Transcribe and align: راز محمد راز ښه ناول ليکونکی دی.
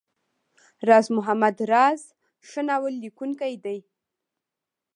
راز 0.87 1.07
محمد 1.17 1.57
راز 1.71 2.01
ښه 2.47 2.61
ناول 2.67 2.93
ليکونکی 3.03 3.53
دی. 3.63 3.79